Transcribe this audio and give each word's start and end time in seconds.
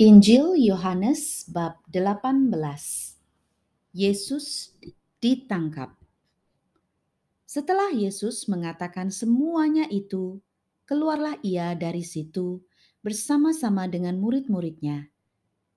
Injil 0.00 0.56
Yohanes 0.56 1.44
bab 1.44 1.76
18 1.92 2.48
Yesus 3.92 4.72
ditangkap 5.20 5.92
Setelah 7.44 7.92
Yesus 7.92 8.48
mengatakan 8.48 9.12
semuanya 9.12 9.84
itu, 9.92 10.40
keluarlah 10.88 11.36
ia 11.44 11.76
dari 11.76 12.00
situ 12.00 12.64
bersama-sama 13.04 13.92
dengan 13.92 14.16
murid-muridnya, 14.16 15.12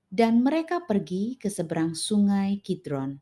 dan 0.07 0.39
mereka 0.39 0.87
pergi 0.87 1.35
ke 1.35 1.51
seberang 1.51 1.91
sungai 1.91 2.63
Kidron. 2.63 3.19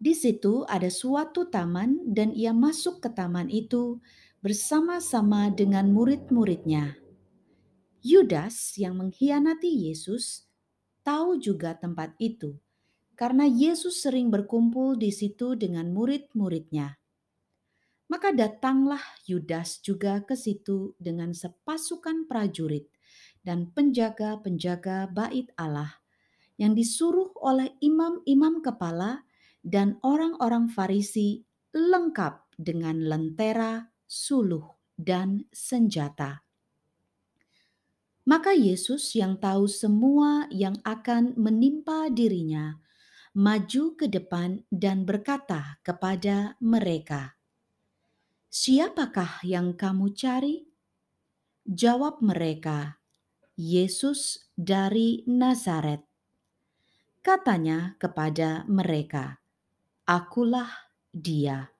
Di 0.00 0.16
situ 0.16 0.64
ada 0.72 0.88
suatu 0.88 1.52
taman 1.52 2.16
dan 2.16 2.32
ia 2.32 2.56
masuk 2.56 3.04
ke 3.04 3.12
taman 3.12 3.52
itu 3.52 4.00
bersama-sama 4.40 5.52
dengan 5.52 5.92
murid-muridnya. 5.92 7.01
Yudas 8.02 8.74
yang 8.82 8.98
mengkhianati 8.98 9.70
Yesus 9.86 10.50
tahu 11.06 11.38
juga 11.38 11.78
tempat 11.78 12.18
itu, 12.18 12.58
karena 13.14 13.46
Yesus 13.46 14.02
sering 14.02 14.26
berkumpul 14.26 14.98
di 14.98 15.14
situ 15.14 15.54
dengan 15.54 15.94
murid-muridnya. 15.94 16.98
Maka 18.10 18.34
datanglah 18.34 19.00
Yudas 19.30 19.78
juga 19.78 20.18
ke 20.26 20.34
situ 20.34 20.98
dengan 20.98 21.30
sepasukan 21.30 22.26
prajurit 22.26 22.90
dan 23.46 23.70
penjaga-penjaga 23.70 25.06
bait 25.06 25.54
Allah 25.54 26.02
yang 26.58 26.74
disuruh 26.74 27.30
oleh 27.38 27.70
imam-imam 27.78 28.66
kepala 28.66 29.22
dan 29.62 30.02
orang-orang 30.02 30.66
Farisi 30.66 31.46
lengkap 31.70 32.58
dengan 32.58 32.98
lentera, 33.06 33.94
suluh, 34.10 34.74
dan 34.98 35.46
senjata. 35.54 36.42
Maka 38.22 38.54
Yesus 38.54 39.18
yang 39.18 39.34
tahu 39.42 39.66
semua 39.66 40.46
yang 40.54 40.78
akan 40.86 41.34
menimpa 41.34 42.06
dirinya, 42.06 42.78
maju 43.34 43.98
ke 43.98 44.06
depan 44.06 44.62
dan 44.70 45.02
berkata 45.02 45.82
kepada 45.82 46.54
mereka, 46.62 47.34
"Siapakah 48.46 49.42
yang 49.42 49.74
kamu 49.74 50.14
cari?" 50.14 50.62
Jawab 51.66 52.22
mereka, 52.22 53.02
"Yesus 53.58 54.46
dari 54.54 55.26
Nazaret." 55.26 56.06
Katanya 57.26 57.98
kepada 57.98 58.62
mereka, 58.70 59.42
"Akulah 60.06 60.70
Dia." 61.10 61.71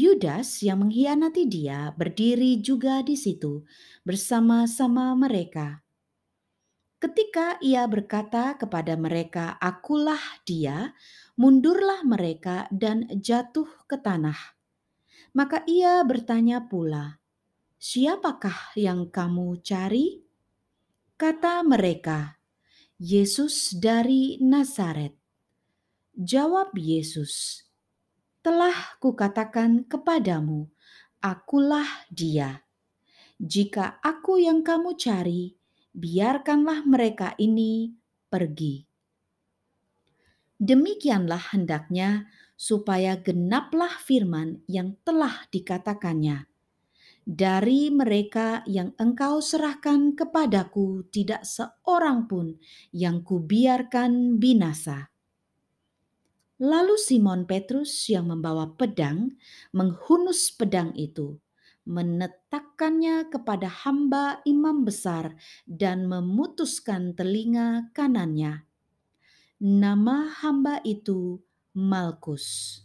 Yudas 0.00 0.64
yang 0.64 0.88
mengkhianati 0.88 1.44
dia 1.44 1.92
berdiri 1.92 2.56
juga 2.64 3.04
di 3.04 3.20
situ 3.20 3.68
bersama-sama 4.00 5.12
mereka. 5.12 5.84
Ketika 6.96 7.60
ia 7.60 7.84
berkata 7.84 8.56
kepada 8.56 8.96
mereka, 8.96 9.60
"Akulah 9.60 10.40
dia," 10.48 10.96
mundurlah 11.36 12.00
mereka 12.08 12.64
dan 12.72 13.12
jatuh 13.12 13.68
ke 13.84 14.00
tanah. 14.00 14.56
Maka 15.36 15.68
ia 15.68 16.00
bertanya 16.00 16.64
pula, 16.64 17.20
"Siapakah 17.76 18.72
yang 18.80 19.12
kamu 19.12 19.60
cari?" 19.60 20.24
Kata 21.20 21.60
mereka, 21.60 22.40
"Yesus 22.96 23.76
dari 23.76 24.40
Nazaret." 24.40 25.12
Jawab 26.16 26.72
Yesus, 26.72 27.64
telah 28.40 28.96
kukatakan 29.00 29.84
kepadamu, 29.84 30.68
akulah 31.20 31.88
dia. 32.08 32.64
Jika 33.40 34.00
aku 34.00 34.40
yang 34.40 34.60
kamu 34.60 34.96
cari, 34.96 35.56
biarkanlah 35.92 36.84
mereka 36.84 37.36
ini 37.40 37.92
pergi. 38.28 38.84
Demikianlah 40.60 41.56
hendaknya 41.56 42.28
supaya 42.52 43.16
genaplah 43.16 43.96
firman 44.04 44.60
yang 44.68 44.92
telah 45.08 45.48
dikatakannya. 45.48 46.44
Dari 47.24 47.88
mereka 47.88 48.64
yang 48.68 48.92
engkau 49.00 49.40
serahkan 49.40 50.12
kepadaku 50.16 51.08
tidak 51.08 51.48
seorang 51.48 52.28
pun 52.28 52.60
yang 52.92 53.24
kubiarkan 53.24 54.36
binasa. 54.36 55.08
Lalu 56.60 57.00
Simon 57.00 57.48
Petrus 57.48 58.04
yang 58.12 58.28
membawa 58.28 58.68
pedang 58.76 59.32
menghunus 59.72 60.52
pedang 60.52 60.92
itu, 60.92 61.40
menetakkannya 61.88 63.32
kepada 63.32 63.64
hamba 63.64 64.44
imam 64.44 64.84
besar 64.84 65.40
dan 65.64 66.04
memutuskan 66.04 67.16
telinga 67.16 67.88
kanannya. 67.96 68.68
Nama 69.56 70.28
hamba 70.44 70.84
itu 70.84 71.40
Malkus. 71.72 72.80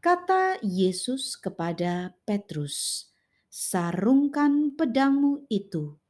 Kata 0.00 0.56
Yesus 0.64 1.36
kepada 1.36 2.16
Petrus, 2.24 3.08
"Sarungkan 3.52 4.72
pedangmu 4.72 5.44
itu. 5.52 6.00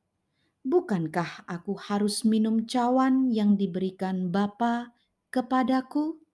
Bukankah 0.62 1.50
aku 1.50 1.74
harus 1.74 2.22
minum 2.22 2.62
cawan 2.62 3.26
yang 3.26 3.58
diberikan 3.58 4.30
Bapa 4.30 4.94
kepadaku?" 5.34 6.29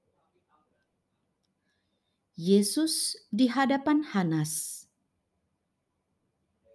Yesus 2.36 3.16
di 3.32 3.48
hadapan 3.48 4.04
Hanas. 4.12 4.84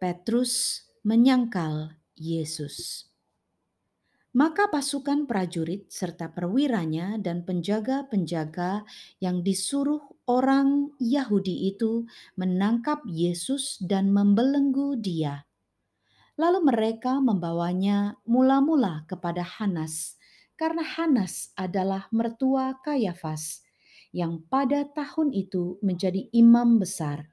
Petrus 0.01 0.81
menyangkal 1.05 2.01
Yesus. 2.17 3.05
Maka 4.33 4.73
pasukan 4.73 5.29
prajurit 5.29 5.85
serta 5.85 6.33
perwiranya 6.33 7.21
dan 7.21 7.45
penjaga-penjaga 7.45 8.89
yang 9.21 9.45
disuruh 9.45 10.01
orang 10.25 10.97
Yahudi 10.97 11.69
itu 11.69 12.09
menangkap 12.41 13.05
Yesus 13.05 13.77
dan 13.85 14.09
membelenggu 14.09 14.97
dia. 14.97 15.45
Lalu 16.41 16.73
mereka 16.73 17.21
membawanya 17.21 18.17
mula-mula 18.25 19.05
kepada 19.05 19.45
Hanas, 19.45 20.17
karena 20.57 20.81
Hanas 20.81 21.53
adalah 21.53 22.09
mertua 22.09 22.81
Kayafas 22.81 23.61
yang 24.11 24.43
pada 24.51 24.87
tahun 24.91 25.31
itu 25.31 25.79
menjadi 25.79 26.27
imam 26.35 26.79
besar, 26.79 27.31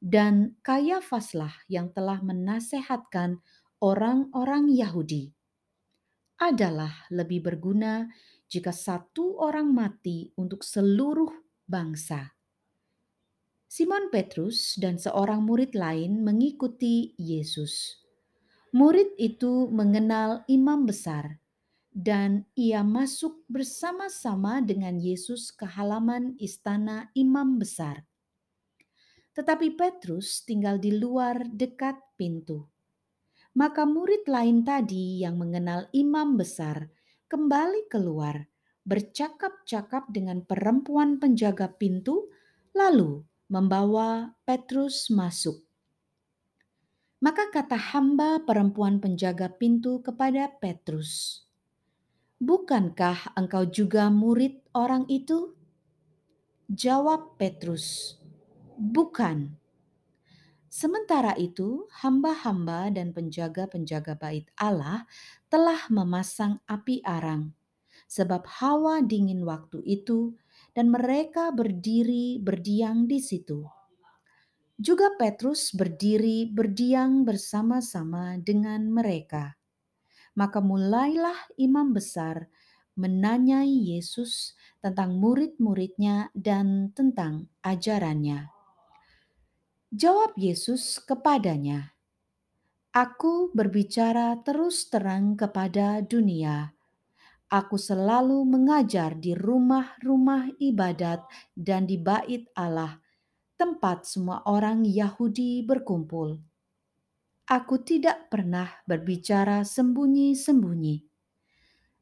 dan 0.00 0.56
Kayafaslah 0.62 1.66
yang 1.66 1.90
telah 1.90 2.22
menasehatkan 2.22 3.42
orang-orang 3.82 4.70
Yahudi. 4.70 5.34
Adalah 6.40 7.04
lebih 7.12 7.44
berguna 7.44 8.08
jika 8.48 8.72
satu 8.72 9.36
orang 9.42 9.70
mati 9.70 10.32
untuk 10.40 10.64
seluruh 10.64 11.30
bangsa. 11.68 12.32
Simon 13.70 14.10
Petrus 14.10 14.74
dan 14.80 14.98
seorang 14.98 15.46
murid 15.46 15.78
lain 15.78 16.26
mengikuti 16.26 17.14
Yesus. 17.14 18.02
Murid 18.74 19.14
itu 19.20 19.70
mengenal 19.70 20.42
imam 20.50 20.86
besar 20.86 21.38
dan 21.90 22.46
ia 22.54 22.86
masuk 22.86 23.42
bersama-sama 23.50 24.62
dengan 24.62 24.96
Yesus 24.96 25.50
ke 25.50 25.66
halaman 25.66 26.38
istana 26.38 27.10
imam 27.18 27.58
besar. 27.58 28.06
Tetapi 29.34 29.74
Petrus 29.74 30.46
tinggal 30.46 30.78
di 30.78 30.94
luar 30.94 31.46
dekat 31.50 31.98
pintu. 32.14 32.66
Maka 33.58 33.82
murid 33.82 34.30
lain 34.30 34.62
tadi 34.62 35.26
yang 35.26 35.34
mengenal 35.34 35.90
imam 35.90 36.38
besar 36.38 36.86
kembali 37.26 37.90
keluar, 37.90 38.46
bercakap-cakap 38.86 40.10
dengan 40.10 40.42
perempuan 40.46 41.18
penjaga 41.18 41.70
pintu, 41.70 42.30
lalu 42.74 43.22
membawa 43.50 44.34
Petrus 44.46 45.10
masuk. 45.10 45.62
Maka 47.20 47.50
kata 47.52 47.76
hamba 47.94 48.40
perempuan 48.46 49.02
penjaga 49.02 49.50
pintu 49.50 50.00
kepada 50.00 50.48
Petrus, 50.58 51.42
Bukankah 52.40 53.36
engkau 53.36 53.68
juga 53.68 54.08
murid 54.08 54.64
orang 54.72 55.04
itu? 55.12 55.52
Jawab 56.72 57.36
Petrus, 57.36 58.16
"Bukan." 58.80 59.60
Sementara 60.72 61.36
itu, 61.36 61.84
hamba-hamba 62.00 62.88
dan 62.96 63.12
penjaga-penjaga 63.12 64.16
bait 64.16 64.48
Allah 64.56 65.04
telah 65.52 65.84
memasang 65.92 66.64
api 66.64 67.04
arang, 67.04 67.52
sebab 68.08 68.48
hawa 68.62 69.04
dingin 69.04 69.44
waktu 69.44 69.84
itu, 69.84 70.32
dan 70.72 70.88
mereka 70.88 71.52
berdiri 71.52 72.40
berdiam 72.40 73.04
di 73.04 73.20
situ. 73.20 73.68
Juga 74.80 75.12
Petrus 75.20 75.76
berdiri 75.76 76.48
berdiam 76.48 77.20
bersama-sama 77.20 78.40
dengan 78.40 78.88
mereka. 78.88 79.59
Maka 80.38 80.62
mulailah 80.62 81.54
imam 81.58 81.90
besar 81.94 82.50
menanyai 83.00 83.96
Yesus 83.96 84.52
tentang 84.84 85.16
murid-muridnya 85.16 86.28
dan 86.36 86.92
tentang 86.92 87.48
ajarannya. 87.64 88.52
Jawab 89.90 90.38
Yesus 90.38 91.02
kepadanya, 91.02 91.96
Aku 92.90 93.54
berbicara 93.54 94.34
terus 94.42 94.90
terang 94.90 95.38
kepada 95.38 96.02
dunia. 96.02 96.74
Aku 97.46 97.78
selalu 97.78 98.42
mengajar 98.42 99.14
di 99.14 99.34
rumah-rumah 99.34 100.54
ibadat 100.58 101.22
dan 101.54 101.86
di 101.86 101.98
bait 101.98 102.50
Allah, 102.58 102.98
tempat 103.54 104.06
semua 104.06 104.42
orang 104.42 104.82
Yahudi 104.82 105.62
berkumpul. 105.62 106.49
Aku 107.50 107.82
tidak 107.82 108.30
pernah 108.30 108.70
berbicara 108.86 109.66
sembunyi-sembunyi. 109.66 111.02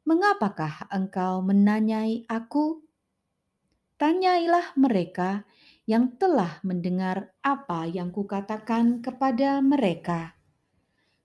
Mengapakah 0.05 0.93
engkau 0.93 1.41
menanyai 1.41 2.29
aku? 2.29 2.85
Tanyailah 3.97 4.77
mereka 4.77 5.49
yang 5.89 6.21
telah 6.21 6.61
mendengar 6.61 7.33
apa 7.41 7.89
yang 7.89 8.13
kukatakan 8.13 9.01
kepada 9.01 9.65
mereka. 9.65 10.37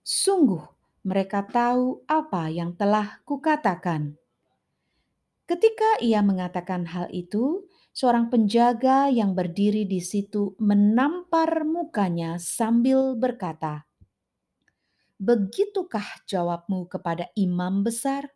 Sungguh, 0.00 0.72
mereka 1.04 1.44
tahu 1.44 2.00
apa 2.08 2.48
yang 2.48 2.72
telah 2.80 3.20
kukatakan. 3.28 4.16
Ketika 5.44 6.00
ia 6.00 6.24
mengatakan 6.24 6.88
hal 6.88 7.12
itu, 7.12 7.68
seorang 7.92 8.32
penjaga 8.32 9.12
yang 9.12 9.36
berdiri 9.36 9.84
di 9.84 10.00
situ 10.00 10.56
menampar 10.56 11.68
mukanya 11.68 12.40
sambil 12.40 13.12
berkata, 13.12 13.84
"Begitukah 15.24 16.28
jawabmu 16.28 16.84
kepada 16.92 17.32
imam 17.32 17.80
besar?" 17.80 18.28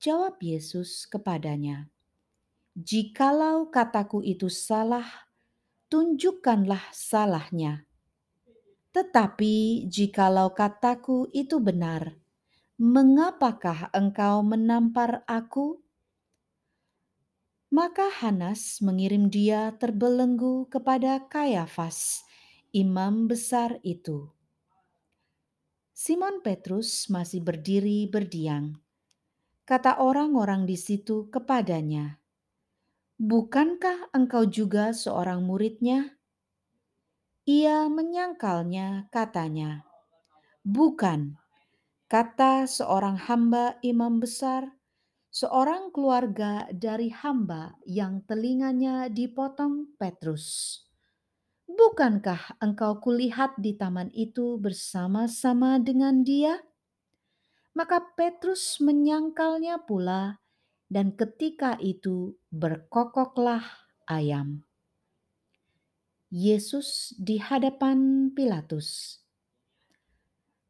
Jawab 0.00 0.40
Yesus 0.40 1.04
kepadanya, 1.04 1.92
"Jikalau 2.72 3.68
kataku 3.68 4.24
itu 4.24 4.48
salah, 4.48 5.28
tunjukkanlah 5.92 6.88
salahnya. 6.96 7.84
Tetapi 8.94 9.86
jikalau 9.90 10.54
kataku 10.54 11.26
itu 11.34 11.58
benar, 11.60 12.14
mengapakah 12.78 13.92
engkau 13.92 14.40
menampar 14.46 15.26
aku? 15.28 15.82
Maka 17.70 18.10
Hanas 18.10 18.82
mengirim 18.82 19.30
dia 19.30 19.70
terbelenggu 19.78 20.66
kepada 20.66 21.22
Kayafas, 21.30 22.26
imam 22.74 23.30
besar 23.30 23.78
itu. 23.86 24.26
Simon 26.00 26.40
Petrus 26.40 27.12
masih 27.12 27.44
berdiri 27.44 28.08
berdiam. 28.08 28.72
Kata 29.68 30.00
orang-orang 30.00 30.64
di 30.64 30.72
situ 30.72 31.28
kepadanya, 31.28 32.16
"Bukankah 33.20 34.08
engkau 34.16 34.48
juga 34.48 34.96
seorang 34.96 35.44
muridnya?" 35.44 36.16
Ia 37.44 37.84
menyangkalnya, 37.92 39.12
katanya, 39.12 39.84
"Bukan." 40.64 41.36
kata 42.08 42.64
seorang 42.66 43.20
hamba 43.28 43.78
imam 43.86 44.18
besar, 44.24 44.66
seorang 45.30 45.94
keluarga 45.94 46.66
dari 46.74 47.12
hamba 47.14 47.78
yang 47.86 48.24
telinganya 48.26 49.06
dipotong 49.06 49.94
Petrus. 49.94 50.89
Bukankah 51.70 52.58
engkau 52.58 52.98
kulihat 52.98 53.54
di 53.54 53.78
taman 53.78 54.10
itu 54.10 54.58
bersama-sama 54.58 55.78
dengan 55.78 56.26
dia? 56.26 56.58
Maka 57.78 58.02
Petrus 58.18 58.82
menyangkalnya 58.82 59.78
pula, 59.86 60.42
dan 60.90 61.14
ketika 61.14 61.78
itu 61.78 62.34
berkokoklah 62.50 63.62
ayam. 64.10 64.66
Yesus 66.34 67.14
di 67.14 67.38
hadapan 67.38 68.30
Pilatus. 68.34 69.22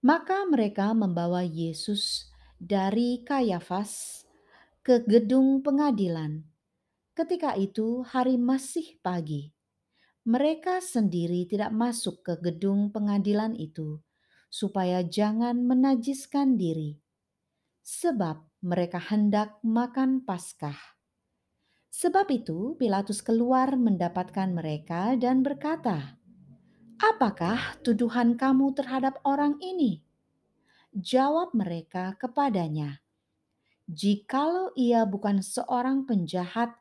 Maka 0.05 0.44
mereka 0.44 0.93
membawa 0.93 1.41
Yesus 1.41 2.29
dari 2.61 3.25
Kayafas 3.25 4.25
ke 4.85 5.00
gedung 5.05 5.64
pengadilan. 5.64 6.44
Ketika 7.17 7.56
itu 7.56 8.05
hari 8.05 8.37
masih 8.37 9.00
pagi. 9.00 9.52
Mereka 10.28 10.84
sendiri 10.84 11.49
tidak 11.49 11.72
masuk 11.72 12.20
ke 12.20 12.37
gedung 12.40 12.93
pengadilan 12.93 13.56
itu 13.56 14.00
supaya 14.52 15.00
jangan 15.00 15.64
menajiskan 15.64 16.61
diri. 16.61 16.99
Sebab 17.81 18.61
mereka 18.61 19.00
hendak 19.00 19.56
makan 19.64 20.20
Paskah. 20.26 20.76
Sebab 21.88 22.28
itu 22.28 22.76
Pilatus 22.76 23.25
keluar 23.25 23.72
mendapatkan 23.75 24.52
mereka 24.52 25.17
dan 25.17 25.40
berkata, 25.40 26.20
Apakah 27.00 27.81
tuduhan 27.81 28.37
kamu 28.37 28.76
terhadap 28.76 29.25
orang 29.25 29.56
ini? 29.64 30.05
Jawab 30.93 31.56
mereka 31.56 32.12
kepadanya, 32.20 33.00
"Jikalau 33.88 34.76
ia 34.76 35.08
bukan 35.08 35.40
seorang 35.40 36.05
penjahat, 36.05 36.76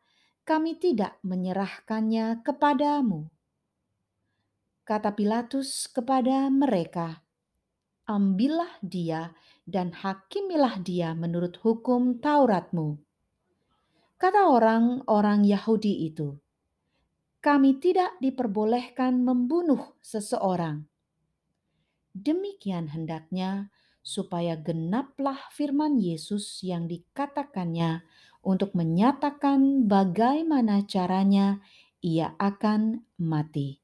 kami 0.49 0.81
tidak 0.81 1.21
menyerahkannya 1.21 2.41
kepadamu." 2.41 3.29
Kata 4.81 5.13
Pilatus 5.13 5.85
kepada 5.85 6.49
mereka, 6.49 7.21
"Ambillah 8.09 8.81
dia 8.81 9.37
dan 9.69 9.93
hakimilah 9.93 10.81
dia 10.81 11.13
menurut 11.13 11.61
hukum 11.61 12.17
Tauratmu." 12.17 12.97
Kata 14.17 14.49
orang-orang 14.49 15.45
Yahudi 15.45 16.09
itu, 16.09 16.33
kami 17.39 17.77
tidak 17.77 18.17
diperbolehkan 18.19 19.21
membunuh 19.21 19.95
seseorang. 20.01 20.89
Demikian 22.11 22.91
hendaknya 22.91 23.69
supaya 24.09 24.57
genaplah 24.57 25.37
firman 25.53 26.01
Yesus 26.01 26.65
yang 26.65 26.89
dikatakannya 26.89 28.01
untuk 28.41 28.73
menyatakan 28.73 29.85
bagaimana 29.85 30.81
caranya 30.89 31.61
ia 32.01 32.33
akan 32.41 33.05
mati. 33.21 33.77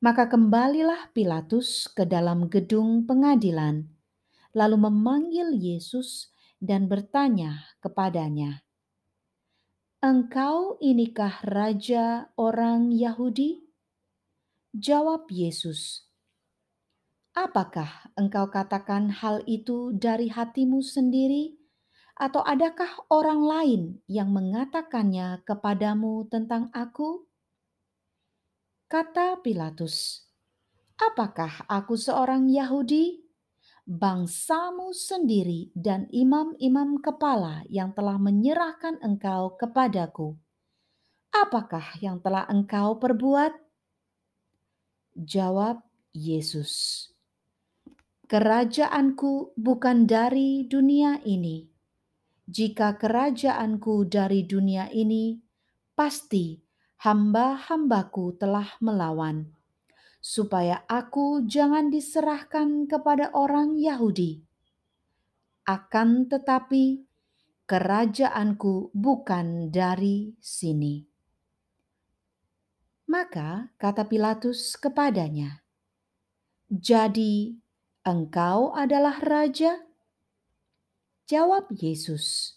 Maka 0.00 0.30
kembalilah 0.32 1.12
Pilatus 1.12 1.90
ke 1.92 2.08
dalam 2.08 2.48
gedung 2.48 3.04
pengadilan, 3.04 3.84
lalu 4.56 4.76
memanggil 4.88 5.52
Yesus 5.52 6.32
dan 6.56 6.88
bertanya 6.88 7.76
kepadanya, 7.84 8.64
Engkau 9.98 10.78
inikah 10.78 11.42
raja 11.42 12.30
orang 12.38 12.94
Yahudi? 12.94 13.66
Jawab 14.70 15.26
Yesus, 15.26 16.07
Apakah 17.38 18.10
engkau 18.18 18.50
katakan 18.50 19.14
hal 19.14 19.46
itu 19.46 19.94
dari 19.94 20.26
hatimu 20.26 20.82
sendiri, 20.82 21.54
atau 22.18 22.42
adakah 22.42 23.06
orang 23.14 23.46
lain 23.46 23.82
yang 24.10 24.34
mengatakannya 24.34 25.46
kepadamu 25.46 26.26
tentang 26.26 26.66
Aku? 26.74 27.30
Kata 28.90 29.38
Pilatus, 29.38 30.26
"Apakah 30.98 31.62
aku 31.70 31.94
seorang 31.94 32.50
Yahudi?" 32.50 33.22
bangsamu 33.88 34.92
sendiri 34.92 35.72
dan 35.72 36.10
imam-imam 36.12 37.00
kepala 37.00 37.64
yang 37.72 37.96
telah 37.96 38.20
menyerahkan 38.20 39.00
engkau 39.00 39.56
kepadaku. 39.56 40.36
Apakah 41.32 41.96
yang 42.04 42.20
telah 42.20 42.44
engkau 42.52 43.00
perbuat? 43.00 43.54
Jawab 45.16 45.80
Yesus, 46.12 47.08
"Kerajaanku 48.28 49.56
bukan 49.56 50.04
dari 50.04 50.68
dunia 50.68 51.24
ini. 51.24 51.64
Jika 52.44 53.00
kerajaanku 53.00 54.04
dari 54.08 54.44
dunia 54.44 54.92
ini, 54.92 55.40
pasti 55.96 56.60
hamba-hambaku 57.00 58.36
telah 58.36 58.68
melawan." 58.84 59.58
supaya 60.18 60.82
aku 60.90 61.46
jangan 61.46 61.88
diserahkan 61.88 62.90
kepada 62.90 63.30
orang 63.34 63.78
Yahudi. 63.78 64.42
Akan 65.68 66.26
tetapi, 66.26 67.04
kerajaanku 67.68 68.90
bukan 68.96 69.68
dari 69.68 70.32
sini. 70.40 71.04
Maka 73.08 73.72
kata 73.80 74.04
Pilatus 74.04 74.76
kepadanya, 74.76 75.64
"Jadi 76.68 77.56
engkau 78.08 78.72
adalah 78.72 79.20
raja?" 79.20 79.84
Jawab 81.28 81.68
Yesus, 81.76 82.56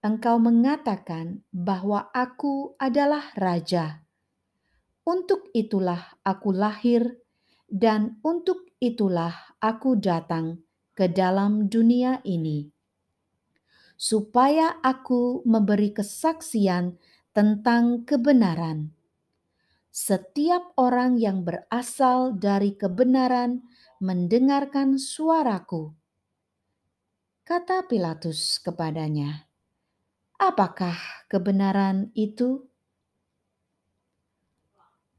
"Engkau 0.00 0.40
mengatakan 0.40 1.44
bahwa 1.52 2.08
aku 2.16 2.72
adalah 2.80 3.28
raja." 3.36 4.00
Untuk 5.04 5.52
itulah 5.52 6.16
aku 6.24 6.48
lahir, 6.56 7.20
dan 7.68 8.16
untuk 8.24 8.72
itulah 8.80 9.36
aku 9.60 10.00
datang 10.00 10.64
ke 10.96 11.12
dalam 11.12 11.68
dunia 11.68 12.24
ini, 12.24 12.72
supaya 14.00 14.80
aku 14.80 15.44
memberi 15.44 15.92
kesaksian 15.92 16.96
tentang 17.36 18.08
kebenaran. 18.08 18.96
Setiap 19.92 20.72
orang 20.80 21.20
yang 21.20 21.44
berasal 21.44 22.32
dari 22.34 22.72
kebenaran 22.72 23.60
mendengarkan 24.00 24.96
suaraku. 24.96 25.94
Kata 27.44 27.84
Pilatus 27.84 28.56
kepadanya, 28.62 29.46
"Apakah 30.40 31.26
kebenaran 31.28 32.08
itu?" 32.16 32.66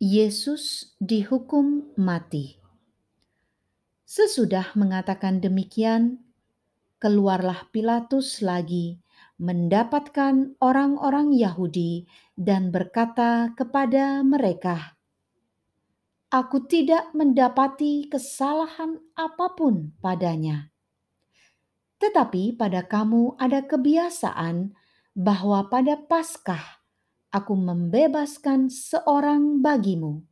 Yesus 0.02 0.98
dihukum 1.00 1.96
mati. 1.96 2.60
Sesudah 4.04 4.76
mengatakan 4.76 5.40
demikian, 5.40 6.20
keluarlah 7.00 7.68
Pilatus 7.72 8.44
lagi 8.44 9.00
mendapatkan 9.36 10.56
orang-orang 10.64 11.36
Yahudi 11.36 12.08
dan 12.40 12.72
berkata 12.72 13.52
kepada 13.56 14.24
mereka, 14.24 14.95
"Aku 16.36 16.68
tidak 16.68 17.16
mendapati 17.16 18.12
kesalahan 18.12 19.00
apa 19.16 19.56
pun 19.56 19.96
padanya. 20.04 20.68
Tetapi 21.96 22.60
pada 22.60 22.84
kamu 22.84 23.40
ada 23.40 23.64
kebiasaan 23.64 24.76
bahwa 25.16 25.72
pada 25.72 25.96
Paskah 25.96 26.84
aku 27.32 27.56
membebaskan 27.56 28.68
seorang 28.68 29.64
bagimu. 29.64 30.28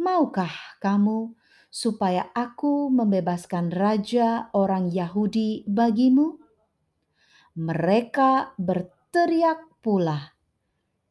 Maukah 0.00 0.80
kamu 0.80 1.36
supaya 1.68 2.32
aku 2.32 2.88
membebaskan 2.88 3.68
raja 3.68 4.48
orang 4.56 4.88
Yahudi 4.88 5.68
bagimu?" 5.68 6.40
Mereka 7.52 8.56
berteriak 8.56 9.60
pula, 9.84 10.32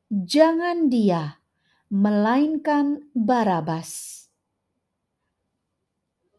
"Jangan 0.09 0.89
dia, 0.89 1.37
melainkan 1.89 3.09
Barabas!" 3.17 4.25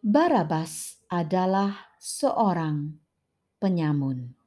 Barabas 0.07 1.03
adalah 1.11 1.99
seorang 1.99 2.95
penyamun. 3.59 4.39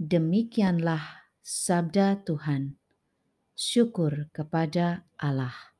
Demikianlah 0.00 1.28
sabda 1.44 2.24
Tuhan. 2.24 2.80
Syukur 3.52 4.28
kepada 4.32 5.04
Allah. 5.20 5.75